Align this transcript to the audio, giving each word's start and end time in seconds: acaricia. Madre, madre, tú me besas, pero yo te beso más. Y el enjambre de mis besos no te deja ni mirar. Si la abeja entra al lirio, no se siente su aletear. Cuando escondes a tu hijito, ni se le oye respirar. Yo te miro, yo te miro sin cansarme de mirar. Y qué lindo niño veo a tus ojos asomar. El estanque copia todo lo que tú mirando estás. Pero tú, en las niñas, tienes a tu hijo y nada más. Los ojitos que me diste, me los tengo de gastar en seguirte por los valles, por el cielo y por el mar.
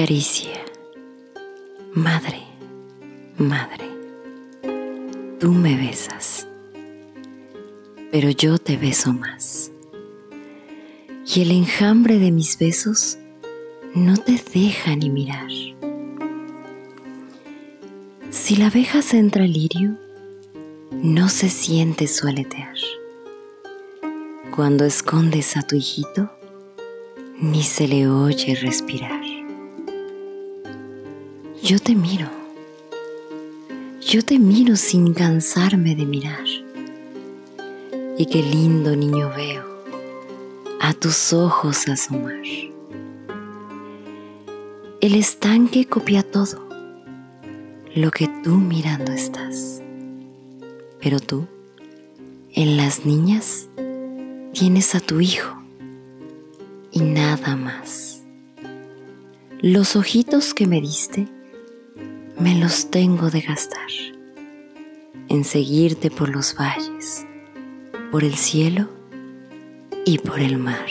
acaricia. 0.00 0.64
Madre, 1.92 2.40
madre, 3.36 3.84
tú 5.38 5.52
me 5.52 5.76
besas, 5.76 6.48
pero 8.10 8.30
yo 8.30 8.56
te 8.56 8.78
beso 8.78 9.12
más. 9.12 9.70
Y 11.26 11.42
el 11.42 11.50
enjambre 11.50 12.18
de 12.18 12.30
mis 12.30 12.58
besos 12.58 13.18
no 13.94 14.16
te 14.16 14.42
deja 14.54 14.96
ni 14.96 15.10
mirar. 15.10 15.50
Si 18.30 18.56
la 18.56 18.68
abeja 18.68 19.00
entra 19.12 19.44
al 19.44 19.52
lirio, 19.52 19.98
no 20.92 21.28
se 21.28 21.50
siente 21.50 22.06
su 22.06 22.26
aletear. 22.26 22.76
Cuando 24.56 24.86
escondes 24.86 25.58
a 25.58 25.62
tu 25.62 25.76
hijito, 25.76 26.30
ni 27.38 27.62
se 27.62 27.86
le 27.86 28.08
oye 28.08 28.54
respirar. 28.54 29.20
Yo 31.62 31.78
te 31.78 31.94
miro, 31.94 32.26
yo 34.00 34.22
te 34.22 34.38
miro 34.38 34.76
sin 34.76 35.12
cansarme 35.12 35.94
de 35.94 36.06
mirar. 36.06 36.46
Y 38.16 38.24
qué 38.26 38.42
lindo 38.42 38.96
niño 38.96 39.30
veo 39.36 39.62
a 40.80 40.94
tus 40.94 41.34
ojos 41.34 41.86
asomar. 41.86 42.40
El 45.02 45.14
estanque 45.14 45.84
copia 45.84 46.22
todo 46.22 46.66
lo 47.94 48.10
que 48.10 48.26
tú 48.42 48.56
mirando 48.56 49.12
estás. 49.12 49.82
Pero 50.98 51.20
tú, 51.20 51.46
en 52.54 52.78
las 52.78 53.04
niñas, 53.04 53.68
tienes 54.54 54.94
a 54.94 55.00
tu 55.00 55.20
hijo 55.20 55.62
y 56.90 57.00
nada 57.00 57.54
más. 57.54 58.22
Los 59.60 59.94
ojitos 59.94 60.54
que 60.54 60.66
me 60.66 60.80
diste, 60.80 61.28
me 62.40 62.54
los 62.54 62.90
tengo 62.90 63.30
de 63.30 63.42
gastar 63.42 63.90
en 65.28 65.44
seguirte 65.44 66.10
por 66.10 66.30
los 66.30 66.56
valles, 66.56 67.26
por 68.10 68.24
el 68.24 68.34
cielo 68.34 68.88
y 70.06 70.18
por 70.18 70.40
el 70.40 70.56
mar. 70.56 70.88